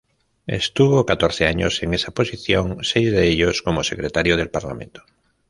Estuvo 0.47 1.05
catorce 1.05 1.45
años 1.45 1.83
en 1.83 1.93
esa 1.93 2.11
posición, 2.11 2.79
seis 2.81 3.11
de 3.11 3.27
ellos 3.27 3.61
como 3.61 3.83
secretario 3.83 4.35
del 4.35 4.49
parlamento. 4.49 5.03